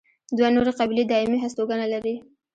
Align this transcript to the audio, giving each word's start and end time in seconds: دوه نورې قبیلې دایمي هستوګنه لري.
دوه 0.37 0.49
نورې 0.55 0.71
قبیلې 0.79 1.03
دایمي 1.11 1.37
هستوګنه 1.43 1.85
لري. 1.93 2.15